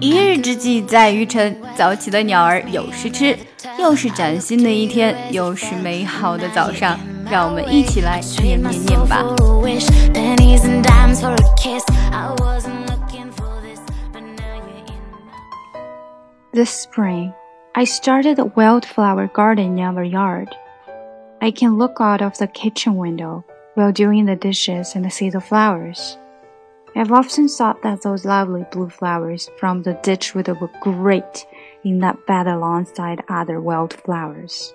[0.00, 3.36] 一日之计在于晨，早起的鸟儿有食吃。
[3.78, 6.98] 又是崭新的一天，又是美好的早上，
[7.30, 9.24] 让我们一起来念念念吧。
[16.52, 17.32] This spring,
[17.72, 20.48] I started a wildflower garden in our yard.
[21.40, 23.42] I can look out of the kitchen window
[23.74, 26.16] while doing the dishes and see the flowers.
[26.95, 31.45] I've often thought that those lovely blue flowers from the ditch would look great
[31.83, 34.73] in that bed alongside other wild flowers.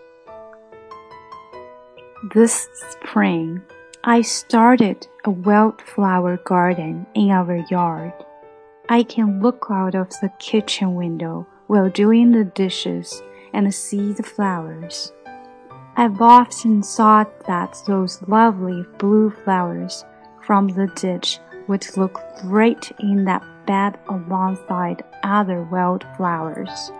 [2.32, 3.62] This spring,
[4.04, 8.12] I started a wildflower garden in our yard.
[8.88, 14.22] I can look out of the kitchen window while doing the dishes and see the
[14.22, 15.12] flowers.
[15.96, 20.04] I've often thought that those lovely blue flowers
[20.42, 26.90] from the ditch would look great in that bed alongside other wildflowers.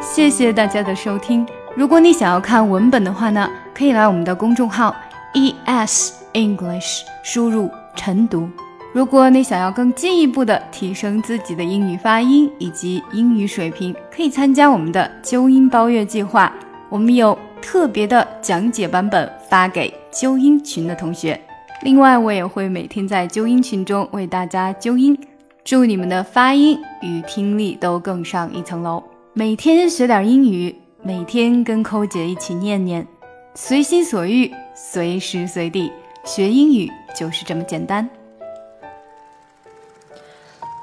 [0.00, 1.46] 谢谢大家的收听。
[1.74, 4.94] 如果你想要看文本的话呢，可以来我们的公众号
[5.34, 8.48] ES English 输入晨读。
[8.92, 16.52] 如果你想要更进一步的提升自己的英语发音以及英语水平，可以参加我们的纠音包月计划。
[16.88, 21.40] 我们有特别的讲解版本发给纠音群的同学。
[21.82, 25.18] 另外，我也会每天在纠音群中为大家纠音，
[25.64, 29.02] 祝你们的发音与听力都更上一层楼。
[29.32, 33.06] 每天学点英语，每天跟扣姐一起念念，
[33.54, 35.90] 随心所欲，随时随地
[36.22, 38.06] 学英语就是这么简单。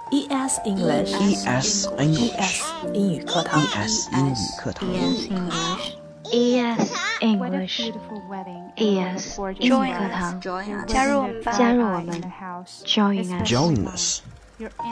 [0.09, 6.00] ES English ES English 英语课堂 ES 英语课堂 ES
[7.60, 7.92] English
[8.76, 10.40] ES 英语课堂，
[10.86, 12.20] 加入加入我们，
[12.84, 14.22] Join us， Join us，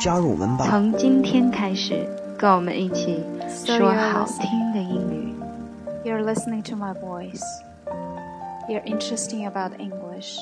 [0.01, 0.67] 加入我们吧。
[0.69, 2.07] 从今天开始，
[2.39, 3.23] 跟我们一起
[3.67, 5.35] 说好听的英语。
[6.05, 7.43] You're listening to my voice.
[8.69, 10.39] You're interesting about English.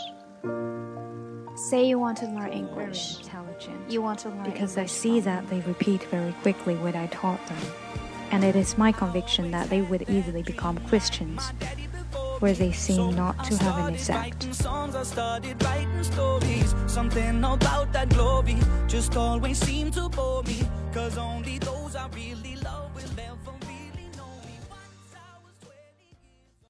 [1.55, 3.19] Say you want to learn English.
[3.89, 7.07] You want to learn because I English see that they repeat very quickly what I
[7.09, 7.59] taught them.
[8.33, 11.53] And it is my conviction that they would easily become Christians,
[12.40, 14.48] where they seem not to have an effect.
[16.88, 19.60] Something about that glory just always
[19.92, 20.62] to bore me,
[20.94, 23.57] cause only those I really love will ever.